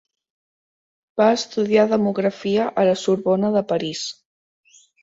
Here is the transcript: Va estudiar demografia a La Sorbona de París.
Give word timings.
Va 1.21 1.27
estudiar 1.35 1.85
demografia 1.93 2.67
a 2.85 2.89
La 2.91 2.99
Sorbona 3.07 3.57
de 3.61 3.67
París. 3.75 4.07